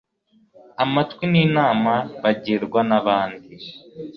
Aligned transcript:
amatwi 0.83 1.23
n'inama 1.31 1.93
bagirwa 2.21 2.79
n'abandi 2.89 3.55